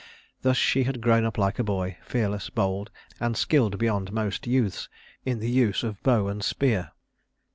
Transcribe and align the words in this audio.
Thus 0.41 0.57
she 0.57 0.85
had 0.85 0.99
grown 0.99 1.25
up 1.25 1.37
like 1.37 1.59
a 1.59 1.63
boy, 1.63 1.95
fearless, 2.01 2.49
bold, 2.49 2.89
and 3.19 3.37
skilled 3.37 3.77
beyond 3.77 4.11
most 4.11 4.47
youths 4.47 4.89
in 5.25 5.37
the 5.37 5.51
use 5.51 5.83
of 5.83 5.97
the 5.97 6.01
bow 6.01 6.27
and 6.27 6.43
spear. 6.43 6.93